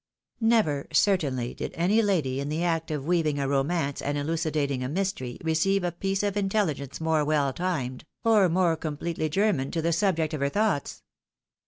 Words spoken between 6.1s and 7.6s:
of intelligence more well